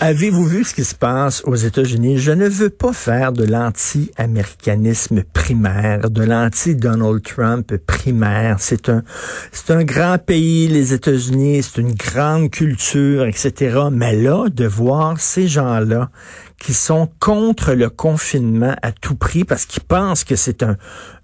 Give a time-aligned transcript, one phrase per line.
[0.00, 2.18] Avez-vous vu ce qui se passe aux États-Unis?
[2.18, 8.56] Je ne veux pas faire de l'anti-américanisme primaire, de l'anti-Donald Trump primaire.
[8.60, 9.02] C'est un,
[9.50, 13.80] c'est un grand pays, les États-Unis, c'est une grande culture, etc.
[13.90, 16.10] Mais là, de voir ces gens-là
[16.58, 20.76] qui sont contre le confinement à tout prix parce qu'ils pensent que c'est un,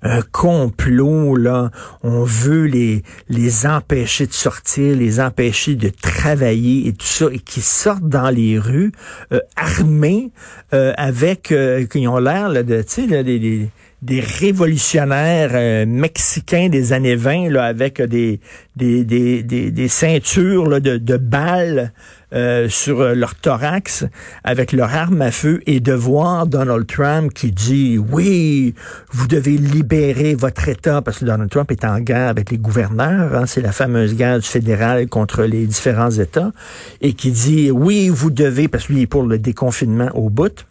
[0.03, 1.71] un, complot là.
[2.03, 7.39] On veut les les empêcher de sortir, les empêcher de travailler et tout ça, et
[7.41, 8.93] qui sortent dans les rues
[9.33, 10.31] euh, armés
[10.73, 13.69] euh, avec euh, qui ont l'air de tu sais des,
[14.05, 18.39] des révolutionnaires euh, mexicains des années 20 là, avec des,
[18.77, 21.93] des, des, des, ceintures là, de, de balles
[22.35, 24.05] euh, sur euh, leur thorax
[24.43, 28.75] avec leur arme à feu et de voir Donald Trump qui dit oui,
[29.11, 33.35] vous devez libérer votre État parce que Donald Trump est en guerre avec les gouverneurs,
[33.35, 36.53] hein, c'est la fameuse guerre du fédéral contre les différents États
[37.01, 40.65] et qui dit oui, vous devez parce qu'il est pour le déconfinement au bout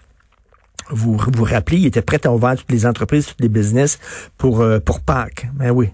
[0.89, 3.99] vous vous rappelez, il était prêt à ouvrir toutes les entreprises, toutes les business
[4.37, 5.47] pour, euh, pour Pâques.
[5.55, 5.89] Ben oui.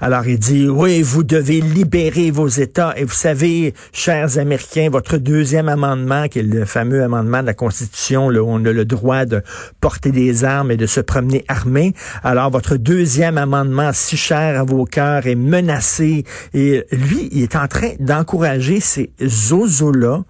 [0.00, 2.94] Alors il dit, oui, vous devez libérer vos États.
[2.96, 7.54] Et vous savez, chers Américains, votre deuxième amendement, qui est le fameux amendement de la
[7.54, 9.42] Constitution, là, où on a le droit de
[9.80, 11.94] porter des armes et de se promener armé.
[12.22, 16.24] Alors votre deuxième amendement, si cher à vos cœurs, est menacé.
[16.54, 20.22] Et lui, il est en train d'encourager ces zozos-là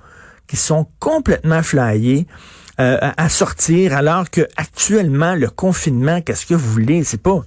[0.47, 2.27] qui sont complètement flyés
[2.81, 7.05] euh, à sortir, alors que actuellement le confinement, qu'est-ce que vous voulez?
[7.05, 7.43] C'est pas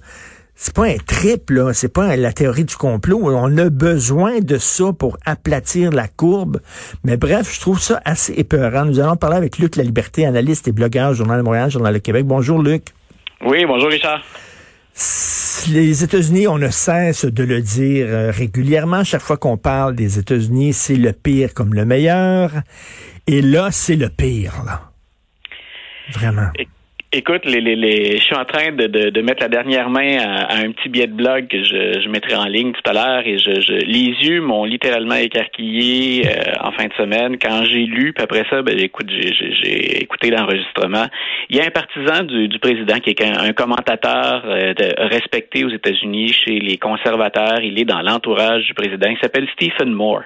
[0.56, 1.72] c'est pas un trip, là.
[1.72, 3.20] C'est pas la théorie du complot.
[3.24, 6.60] On a besoin de ça pour aplatir la courbe.
[7.02, 8.84] Mais bref, je trouve ça assez épeurant.
[8.84, 11.98] Nous allons parler avec Luc La Liberté, analyste et blogueur, Journal de Montréal, Journal de
[11.98, 12.24] Québec.
[12.24, 12.84] Bonjour, Luc.
[13.44, 14.22] Oui, bonjour, Richard.
[15.70, 19.02] Les États-Unis, on ne cesse de le dire euh, régulièrement.
[19.02, 22.52] Chaque fois qu'on parle des États-Unis, c'est le pire comme le meilleur.
[23.26, 24.92] Et là, c'est le pire, là.
[26.12, 26.48] Vraiment.
[27.16, 30.18] Écoute, les, les, les, je suis en train de, de, de mettre la dernière main
[30.18, 33.22] à, un petit billet de blog que je, je mettrai en ligne tout à l'heure
[33.24, 37.86] et je, je, les yeux m'ont littéralement écarquillé euh, en fin de semaine quand j'ai
[37.86, 38.12] lu.
[38.14, 41.04] Puis après ça, ben écoute, j'ai écouté l'enregistrement.
[41.50, 45.70] Il y a un partisan du, du président qui est un, commentateur euh, respecté aux
[45.70, 47.60] États-Unis chez les conservateurs.
[47.62, 49.06] Il est dans l'entourage du président.
[49.08, 50.22] Il s'appelle Stephen Moore.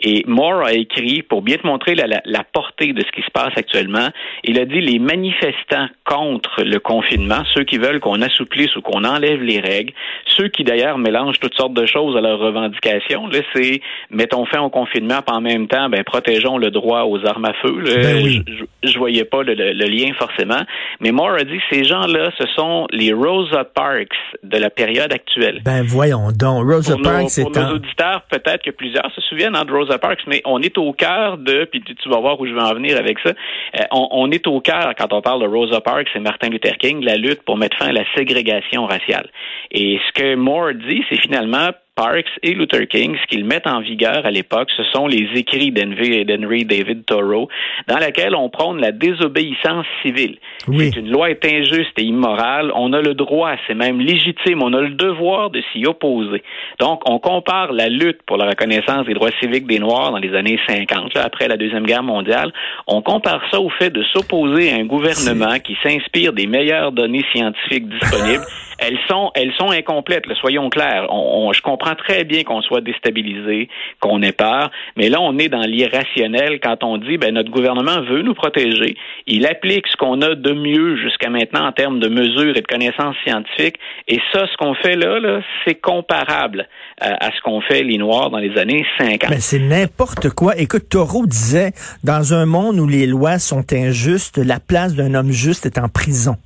[0.00, 3.22] Et Moore a écrit pour bien te montrer la, la, la portée de ce qui
[3.22, 4.08] se passe actuellement.
[4.42, 5.86] Il a dit les manifestants
[6.24, 9.92] contre le confinement, ceux qui veulent qu'on assouplisse ou qu'on enlève les règles,
[10.26, 13.80] ceux qui d'ailleurs mélangent toutes sortes de choses à leurs revendications, là, c'est
[14.10, 17.52] mettons fin au confinement, puis en même temps, ben, protégeons le droit aux armes à
[17.54, 17.82] feu.
[17.84, 20.62] Ben je, je, voyais pas le, lien forcément.
[21.00, 25.60] Mais Moore a dit ces gens-là, ce sont les Rosa Parks de la période actuelle.
[25.64, 29.64] Ben voyons donc, Rosa Parks, c'est Pour nos auditeurs, peut-être que plusieurs se souviennent hein,
[29.64, 32.54] de Rosa Parks, mais on est au cœur de, puis tu vas voir où je
[32.54, 35.48] vais en venir avec ça, euh, on, on est au cœur, quand on parle de
[35.48, 39.28] Rosa Parks, c'est Martin Luther King, la lutte pour mettre fin à la ségrégation raciale.
[39.70, 43.80] Et ce que Moore dit, c'est finalement Parks et Luther King, ce qu'ils mettent en
[43.80, 47.48] vigueur à l'époque, ce sont les écrits d'Henry David Thoreau,
[47.86, 50.38] dans lesquels on prône la désobéissance civile.
[50.66, 50.90] Oui.
[50.92, 52.72] C'est une loi est injuste et immorale.
[52.74, 56.42] On a le droit, c'est même légitime, on a le devoir de s'y opposer.
[56.80, 60.34] Donc, on compare la lutte pour la reconnaissance des droits civiques des Noirs dans les
[60.34, 62.52] années 50, après la Deuxième Guerre mondiale.
[62.88, 67.24] On compare ça au fait de s'opposer à un gouvernement qui s'inspire des meilleures données
[67.32, 68.44] scientifiques disponibles
[68.78, 70.24] elles sont, elles sont incomplètes.
[70.34, 71.06] soyons clairs.
[71.10, 73.68] On, je comprends très bien qu'on soit déstabilisé,
[74.00, 78.02] qu'on ait peur, mais là, on est dans l'irrationnel quand on dit, ben notre gouvernement
[78.02, 78.96] veut nous protéger.
[79.26, 82.66] Il applique ce qu'on a de mieux jusqu'à maintenant en termes de mesures et de
[82.66, 83.76] connaissances scientifiques.
[84.08, 86.68] Et ça, ce qu'on fait là, là c'est comparable
[87.00, 89.30] à, ce qu'ont fait les Noirs dans les années 50.
[89.30, 90.56] Mais c'est n'importe quoi.
[90.56, 91.72] Écoute, Thoreau disait,
[92.04, 95.88] dans un monde où les lois sont injustes, la place d'un homme juste est en
[95.88, 96.36] prison.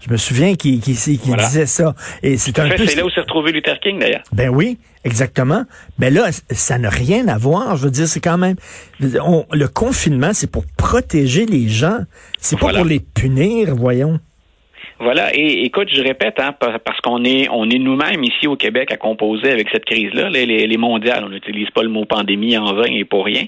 [0.00, 1.94] Je me souviens qu'il disait ça.
[2.22, 4.22] Et c'est un C'est là où s'est retrouvé Luther King, d'ailleurs.
[4.32, 5.64] Ben oui, exactement.
[5.98, 7.76] Ben là, ça n'a rien à voir.
[7.76, 8.56] Je veux dire, c'est quand même...
[9.00, 12.00] le confinement, c'est pour protéger les gens.
[12.38, 14.20] C'est pas pour les punir, voyons.
[15.04, 15.36] Voilà.
[15.36, 18.96] Et écoute, je répète, hein, parce qu'on est, on est nous-mêmes ici au Québec à
[18.96, 21.22] composer avec cette crise-là, les, les, mondiales.
[21.26, 23.44] On n'utilise pas le mot pandémie en vain et pour rien.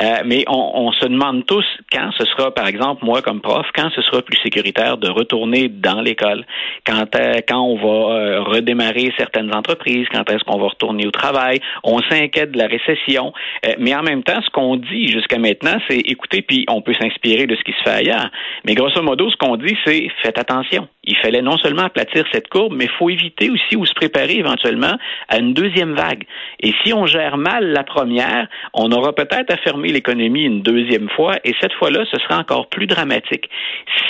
[0.00, 3.66] Euh, mais on, on, se demande tous quand ce sera, par exemple, moi comme prof,
[3.72, 6.44] quand ce sera plus sécuritaire de retourner dans l'école,
[6.84, 11.12] quand euh, quand on va euh, redémarrer certaines entreprises, quand est-ce qu'on va retourner au
[11.12, 11.60] travail?
[11.84, 13.32] On s'inquiète de la récession,
[13.64, 16.94] euh, mais en même temps, ce qu'on dit jusqu'à maintenant, c'est écoutez, puis on peut
[16.94, 18.28] s'inspirer de ce qui se fait ailleurs.
[18.64, 20.88] Mais grosso modo, ce qu'on dit, c'est faites attention.
[21.04, 24.38] Il fallait non seulement aplatir cette courbe, mais il faut éviter aussi ou se préparer
[24.38, 24.96] éventuellement
[25.28, 26.24] à une deuxième vague.
[26.60, 31.08] Et si on gère mal la première, on aura peut-être à fermer l'économie une deuxième
[31.10, 33.48] fois, et cette fois-là, ce sera encore plus dramatique.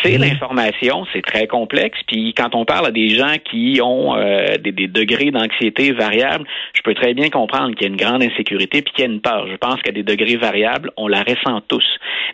[0.02, 0.22] C'est mmh.
[0.22, 4.72] l'information, c'est très complexe, puis quand on parle à des gens qui ont euh, des,
[4.72, 8.82] des, degrés d'anxiété variables, je peux très bien comprendre qu'il y a une grande insécurité
[8.82, 9.46] puis qu'il y a une peur.
[9.48, 11.84] Je pense qu'à des degrés variables, on la ressent tous.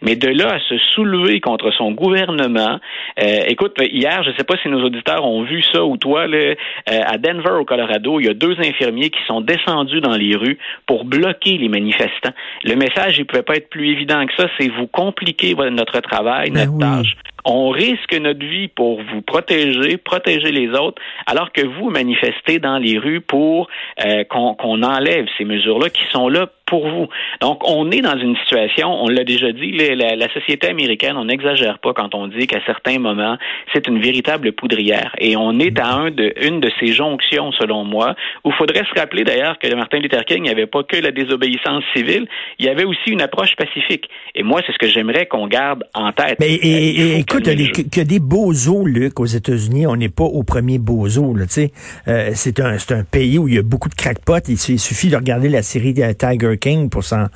[0.02, 2.78] Mais de là à se soulever contre son gouvernement,
[3.20, 6.54] euh, écoute, hier, je sais pas si nos auditeurs ont vu ça ou toi, là,
[6.86, 10.58] à Denver, au Colorado, il y a deux infirmiers qui sont descendus dans les rues
[10.86, 12.32] pour bloquer les manifestants.
[12.64, 16.00] Le message, il ne pouvait pas être plus évident que ça, c'est vous compliquer notre
[16.00, 17.16] travail, ben notre tâche.
[17.44, 22.78] On risque notre vie pour vous protéger, protéger les autres, alors que vous manifestez dans
[22.78, 23.68] les rues pour
[24.04, 27.08] euh, qu'on enlève ces mesures-là qui sont là pour vous.
[27.40, 31.26] Donc, on est dans une situation, on l'a déjà dit, la, la, société américaine, on
[31.26, 33.36] n'exagère pas quand on dit qu'à certains moments,
[33.74, 35.12] c'est une véritable poudrière.
[35.18, 38.14] Et on est à un de, une de ces jonctions, selon moi,
[38.44, 41.84] où il faudrait se rappeler d'ailleurs que Martin Luther King avait pas que la désobéissance
[41.94, 42.26] civile,
[42.58, 44.08] il y avait aussi une approche pacifique.
[44.34, 46.36] Et moi, c'est ce que j'aimerais qu'on garde en tête.
[46.40, 50.42] Mais et, écoute, il y a des bozos, Luc, aux États-Unis, on n'est pas au
[50.42, 51.72] premier bozo, là, tu sais.
[52.08, 54.48] Euh, c'est un, un pays où il y a beaucoup de crackpots.
[54.48, 57.26] Il, il suffit de regarder la série de Tiger King pour s'en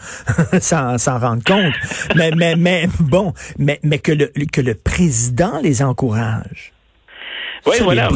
[0.60, 1.74] s'en rendre compte.
[2.14, 6.72] mais, mais, mais bon, mais, mais que le que le président les encourage.
[7.66, 8.08] Oui, voilà.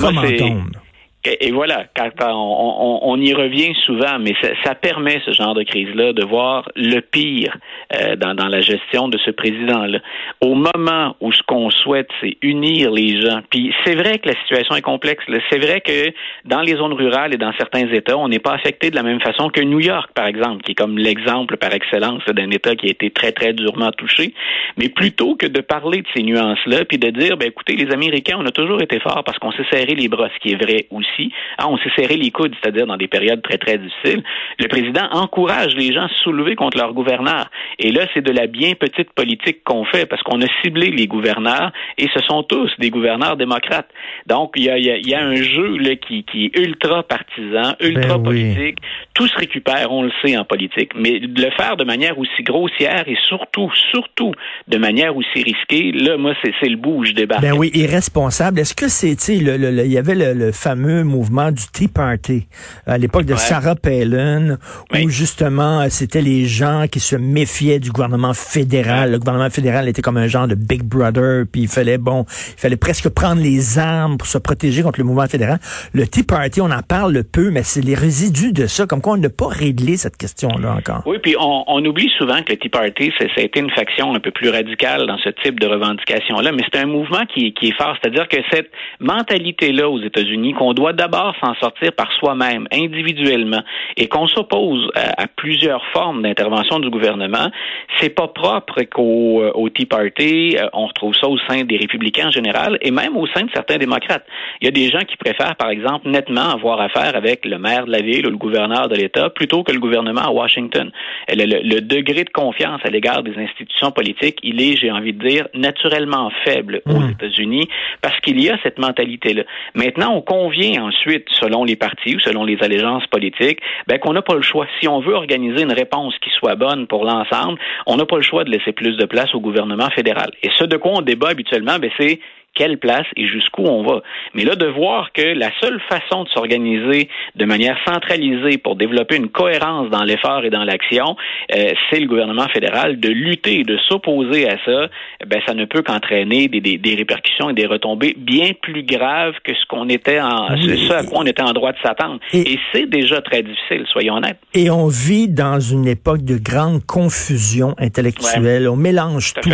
[1.25, 4.35] Et, voilà, quand on, y revient souvent, mais
[4.65, 7.55] ça, permet ce genre de crise-là de voir le pire
[7.95, 9.99] euh, dans, la gestion de ce président-là.
[10.41, 13.41] Au moment où ce qu'on souhaite, c'est unir les gens.
[13.51, 15.23] Puis c'est vrai que la situation est complexe.
[15.51, 16.11] C'est vrai que
[16.47, 19.21] dans les zones rurales et dans certains États, on n'est pas affecté de la même
[19.21, 22.87] façon que New York, par exemple, qui est comme l'exemple par excellence d'un État qui
[22.87, 24.33] a été très très durement touché.
[24.79, 28.39] Mais plutôt que de parler de ces nuances-là, puis de dire, ben écoutez, les Américains,
[28.39, 30.87] on a toujours été forts parce qu'on s'est serré les bras, ce qui est vrai
[31.13, 34.23] aussi ah, on s'est serré les coudes, c'est-à-dire dans des périodes très, très difficiles.
[34.59, 37.51] Le président encourage les gens à se soulever contre leur gouverneur.
[37.79, 41.07] Et là, c'est de la bien petite politique qu'on fait parce qu'on a ciblé les
[41.07, 43.91] gouverneurs et ce sont tous des gouverneurs démocrates.
[44.27, 48.79] Donc, il y a, un jeu là, qui, est ultra partisan, ultra ben politique.
[49.21, 50.93] Tout se récupère, on le sait en politique.
[50.97, 54.33] Mais de le faire de manière aussi grossière et surtout, surtout
[54.67, 57.43] de manière aussi risquée, là, moi, c'est le bout où je débarque.
[57.43, 58.61] Ben oui, irresponsable.
[58.61, 62.47] Est-ce que c'est, il le, y avait le fameux mouvement du Tea Party
[62.87, 64.57] à l'époque de Sarah Palin,
[64.91, 69.11] où justement c'était les gens qui se méfiaient du gouvernement fédéral.
[69.13, 72.25] Le gouvernement fédéral était comme un genre de Big Brother, puis il fallait bon,
[72.57, 75.59] il fallait presque prendre les armes pour se protéger contre le mouvement fédéral.
[75.93, 79.10] Le Tea Party, on en parle peu, mais c'est les résidus de ça, comme quoi
[79.11, 81.03] on n'a pas réglé cette question-là encore.
[81.07, 84.21] Oui, puis on, oublie souvent que le Tea Party, ça a été une faction un
[84.21, 87.77] peu plus radicale dans ce type de revendication-là, mais c'est un mouvement qui, qui est
[87.77, 88.71] fort, c'est-à-dire que cette
[89.01, 93.63] mentalité-là aux États-Unis qu'on doit d'abord s'en sortir par soi-même, individuellement,
[93.97, 97.51] et qu'on s'oppose à, plusieurs formes d'intervention du gouvernement,
[97.99, 102.29] c'est pas propre qu'au euh, Tea Party, euh, on retrouve ça au sein des républicains
[102.29, 104.25] en général, et même au sein de certains démocrates.
[104.61, 107.87] Il y a des gens qui préfèrent, par exemple, nettement avoir affaire avec le maire
[107.87, 110.91] de la ville ou le gouverneur de l'État plutôt que le gouvernement à Washington.
[111.29, 115.27] Le, le degré de confiance à l'égard des institutions politiques, il est, j'ai envie de
[115.27, 117.11] dire, naturellement faible aux mmh.
[117.11, 117.69] États-Unis
[118.03, 119.43] parce qu'il y a cette mentalité-là.
[119.75, 124.23] Maintenant, on convient ensuite, selon les partis ou selon les allégeances politiques, ben, qu'on n'a
[124.23, 124.67] pas le choix.
[124.81, 128.23] Si on veut organiser une réponse qui soit bonne pour l'ensemble, on n'a pas le
[128.23, 130.31] choix de laisser plus de place au gouvernement fédéral.
[130.43, 132.21] Et ce de quoi on débat habituellement, ben, c'est
[132.61, 134.03] quelle place et jusqu'où on va.
[134.35, 139.17] Mais là, de voir que la seule façon de s'organiser de manière centralisée pour développer
[139.17, 141.17] une cohérence dans l'effort et dans l'action,
[141.57, 144.89] euh, c'est le gouvernement fédéral de lutter, de s'opposer à ça,
[145.27, 149.37] ben ça ne peut qu'entraîner des, des, des, répercussions et des retombées bien plus graves
[149.43, 152.21] que ce qu'on était en ce à quoi on était en droit de s'attendre.
[152.35, 154.39] Et, c'est déjà très difficile, soyons honnêtes.
[154.53, 158.69] Et on vit dans une époque de grande confusion intellectuelle.
[158.69, 159.51] On mélange tout.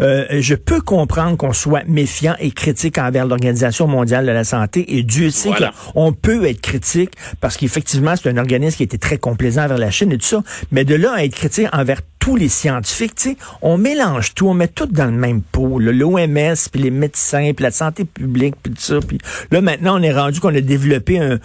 [0.00, 4.44] Euh, je peux comprendre qu'on soit méfiant et est critique envers l'Organisation mondiale de la
[4.44, 5.50] santé et Dieu sait
[5.94, 9.90] qu'on peut être critique parce qu'effectivement, c'est un organisme qui était très complaisant envers la
[9.90, 10.42] Chine et tout ça.
[10.70, 14.46] Mais de là à être critique envers tous les scientifiques, tu sais, on mélange tout,
[14.46, 18.56] on met tout dans le même pot, l'OMS, puis les médecins, puis la santé publique,
[18.62, 18.98] puis tout ça.
[19.00, 19.18] Puis
[19.50, 21.38] là, maintenant, on est rendu qu'on a développé un,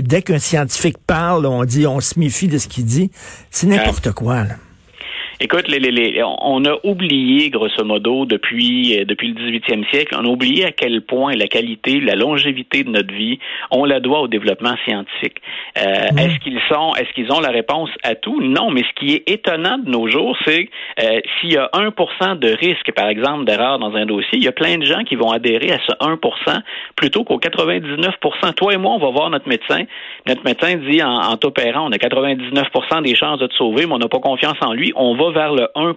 [0.00, 3.10] dès qu'un scientifique parle, on dit, on se méfie de ce qu'il dit.
[3.50, 4.56] C'est n'importe quoi, là.
[5.44, 10.24] Écoute, les, les, on a oublié, grosso modo, depuis, euh, depuis le 18e siècle, on
[10.24, 13.40] a oublié à quel point la qualité, la longévité de notre vie,
[13.72, 15.38] on la doit au développement scientifique.
[15.78, 15.82] Euh,
[16.16, 18.40] est-ce qu'ils sont, est-ce qu'ils ont la réponse à tout?
[18.40, 20.68] Non, mais ce qui est étonnant de nos jours, c'est
[21.02, 24.48] euh, s'il y a 1% de risque, par exemple, d'erreur dans un dossier, il y
[24.48, 26.62] a plein de gens qui vont adhérer à ce 1%
[26.94, 29.86] plutôt qu'au 99% Toi et moi, on va voir notre médecin.
[30.28, 33.94] Notre médecin dit en, en t'opérant, on a 99% des chances de te sauver, mais
[33.94, 34.92] on n'a pas confiance en lui.
[34.94, 35.96] On va vers le 1%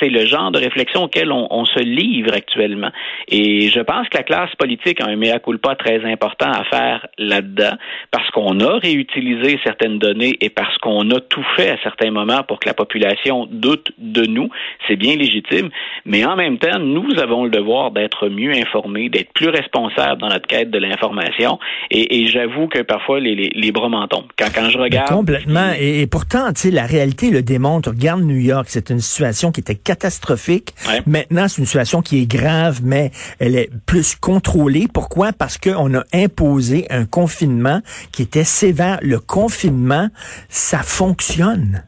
[0.00, 2.90] C'est le genre de réflexion auquel on, se livre actuellement.
[3.28, 7.06] Et je pense que la classe politique a un mea culpa très important à faire
[7.18, 7.76] là-dedans
[8.10, 12.42] parce qu'on a réutilisé certaines données et parce qu'on a tout fait à certains moments
[12.42, 14.48] pour que la population doute de nous.
[14.86, 15.70] C'est bien légitime.
[16.04, 20.28] Mais en même temps, nous avons le devoir d'être mieux informés, d'être plus responsables dans
[20.28, 21.58] notre quête de l'information.
[21.90, 24.30] Et, j'avoue que parfois, les, les, bras m'en tombent.
[24.38, 25.08] Quand, quand je regarde...
[25.08, 25.72] complètement.
[25.78, 27.90] Et, pourtant, tu sais, la réalité le démontre.
[27.90, 30.74] Regarde New York, c'est une situation qui était catastrophique.
[31.06, 34.88] Maintenant, c'est une situation qui est grave, mais elle est plus contrôlée.
[34.92, 35.32] Pourquoi?
[35.32, 37.80] Parce qu'on a imposé un confinement
[38.12, 38.98] qui était sévère.
[39.02, 40.08] Le confinement,
[40.48, 41.84] ça fonctionne.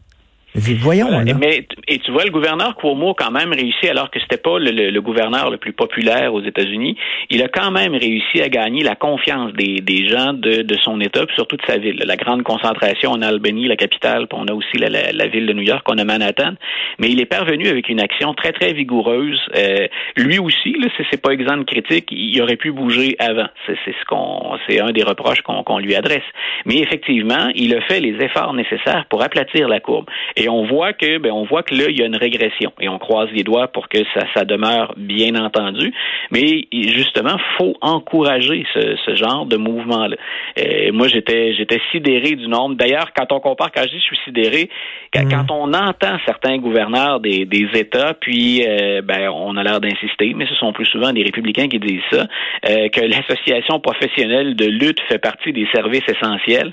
[0.54, 1.22] Voyons.
[1.38, 4.58] Mais, et tu vois, le gouverneur Cuomo a quand même réussi, alors que c'était pas
[4.58, 6.96] le, gouverneur le plus populaire aux États-Unis,
[7.30, 11.00] il a quand même réussi à gagner la confiance des, des gens de, de son
[11.00, 12.02] État, puis surtout de sa ville.
[12.04, 15.52] La grande concentration en Albany, la capitale, puis on a aussi la, la, ville de
[15.52, 16.54] New York, on a Manhattan.
[16.98, 19.40] Mais il est parvenu avec une action très, très vigoureuse.
[19.56, 23.46] Euh, lui aussi, là, c'est pas exemple critique, il aurait pu bouger avant.
[23.66, 26.26] C'est ce qu'on, c'est un des reproches qu'on lui adresse.
[26.66, 30.06] Mais effectivement, il a fait les efforts nécessaires pour aplatir la courbe.
[30.40, 32.72] Et on voit que, ben, on voit que là, il y a une régression.
[32.80, 35.92] Et on croise les doigts pour que ça, ça demeure bien entendu.
[36.30, 40.16] Mais justement, faut encourager ce, ce genre de mouvement-là.
[40.58, 42.74] Euh, moi, j'étais, j'étais sidéré du nombre.
[42.76, 44.70] D'ailleurs, quand on compare, quand je dis je suis sidéré,
[45.12, 45.46] quand, mm.
[45.50, 50.46] on entend certains gouverneurs des, des États, puis euh, ben, on a l'air d'insister, mais
[50.46, 52.26] ce sont plus souvent des républicains qui disent ça,
[52.66, 56.72] euh, que l'association professionnelle de lutte fait partie des services essentiels.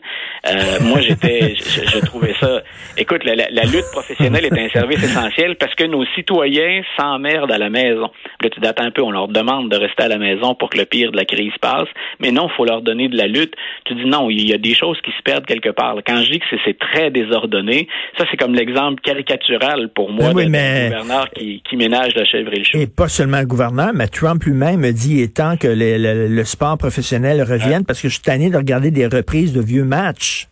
[0.84, 2.62] moi, j'étais, je, je, trouvais ça.
[2.98, 7.52] Écoute, la, la, la lutte professionnelle est un service essentiel parce que nos citoyens s'emmerdent
[7.52, 8.10] à la maison.
[8.42, 10.78] Là, tu dates un peu, on leur demande de rester à la maison pour que
[10.78, 11.88] le pire de la crise passe,
[12.20, 13.54] mais non, il faut leur donner de la lutte.
[13.86, 15.96] Tu dis non, il y a des choses qui se perdent quelque part.
[16.06, 17.88] Quand je dis que c'est très désordonné,
[18.18, 22.60] ça c'est comme l'exemple caricatural pour moi ben d'un gouverneur qui, ménage la chèvre et
[22.60, 22.78] le chou.
[22.78, 27.86] Et pas seulement le gouverneur, mais Trump lui-même dit étant que le, sport professionnel revienne
[27.86, 30.48] parce que je suis tanné de regarder des reprises de vieux matchs.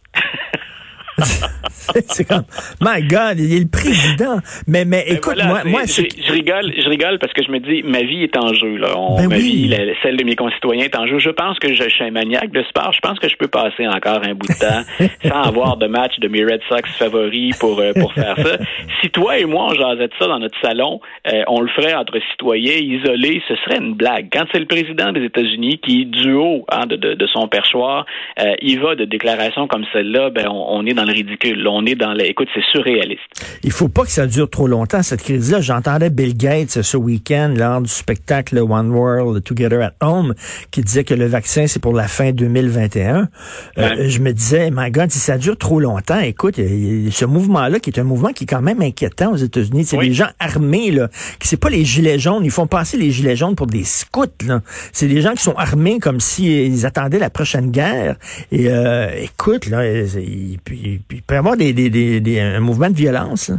[2.08, 2.44] c'est comme,
[2.82, 4.40] my God, il est le président.
[4.68, 7.60] Mais, mais ben écoute, moi, moi je, je, rigole, je rigole parce que je me
[7.60, 8.76] dis, ma vie est en jeu.
[8.78, 8.90] Là.
[9.18, 11.20] Ben ma vie, celle de mes concitoyens est en jeu.
[11.20, 12.92] Je pense que je, suis un maniaque de sport.
[12.92, 16.20] Je pense que je peux passer encore un bout de temps sans avoir de match
[16.20, 18.58] de mes Red Sox favoris pour euh, pour faire ça.
[19.02, 21.94] Si toi et moi on jasait de ça dans notre salon, euh, on le ferait
[21.94, 23.42] entre citoyens isolés.
[23.48, 24.28] Ce serait une blague.
[24.34, 28.06] Quand c'est le président des États-Unis qui, du haut hein, de, de, de, son perchoir,
[28.40, 31.68] euh, il va de déclarations comme celle-là, ben on, on est dans le ridicule.
[31.68, 32.26] On est dans les.
[32.26, 33.22] Écoute, c'est surréaliste.
[33.64, 35.62] Il faut pas que ça dure trop longtemps, cette crise-là.
[35.62, 40.34] J'entendais Bill Gates ce week-end lors du spectacle One World Together at Home
[40.72, 43.30] qui disait que le vaccin, c'est pour la fin 2021.
[43.78, 47.90] Euh, je me disais, my God, si ça dure trop longtemps, écoute, ce mouvement-là, qui
[47.90, 51.10] est un mouvement qui est quand même inquiétant aux États-Unis, c'est des gens armés, là,
[51.40, 52.44] qui c'est pas les gilets jaunes.
[52.44, 54.62] Ils font passer les gilets jaunes pour des scouts, là.
[54.92, 58.16] C'est des gens qui sont armés comme s'ils attendaient la prochaine guerre.
[58.52, 62.90] Et euh, écoute, là, il, il, il peut y avoir des, des, des, un mouvement
[62.90, 63.52] de violence.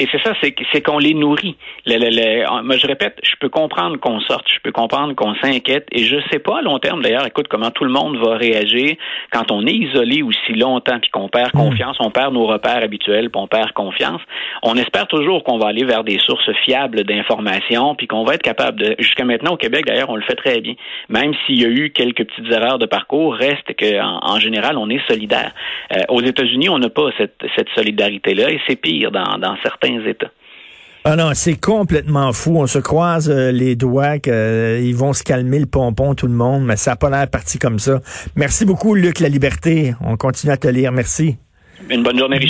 [0.00, 1.56] Et c'est ça, c'est qu'on les nourrit.
[1.84, 6.04] Le, moi, je répète, je peux comprendre qu'on sorte, je peux comprendre qu'on s'inquiète, et
[6.04, 8.96] je sais pas à long terme, d'ailleurs, écoute, comment tout le monde va réagir
[9.30, 11.58] quand on est isolé aussi longtemps, puis qu'on perd hmm.
[11.58, 14.22] confiance, on perd nos repères habituels, puis on perd confiance.
[14.62, 18.42] On espère toujours qu'on va aller vers des sources fiables d'informations, puis qu'on va être
[18.42, 18.96] capable de...
[19.00, 20.76] Jusqu'à maintenant, au Québec, d'ailleurs, on le fait très bien.
[21.10, 24.88] Même s'il y a eu quelques petites erreurs de parcours, reste qu'en en, général, on
[24.88, 25.52] est solidaire.
[25.94, 29.56] Euh, aux États-Unis, on n'a pas cette, cette solidarité-là, et c'est pire dans, dans
[29.90, 30.30] certains États.
[31.04, 32.56] Ah non, c'est complètement fou.
[32.56, 36.34] On se croise euh, les doigts qu'ils euh, vont se calmer le pompon, tout le
[36.34, 38.00] monde, mais ça n'a pas l'air parti comme ça.
[38.36, 39.94] Merci beaucoup, Luc La Liberté.
[40.02, 40.92] On continue à te lire.
[40.92, 41.38] Merci.
[41.88, 42.38] Une bonne journée,